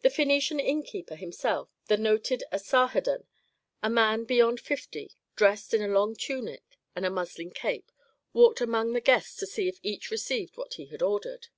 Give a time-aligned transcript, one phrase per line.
[0.00, 3.26] The Phœnician innkeeper himself, the noted Asarhadon,
[3.82, 7.92] a man beyond fifty, dressed in a long tunic and a muslin cape,
[8.32, 11.48] walked among the guests to see if each received what he had ordered.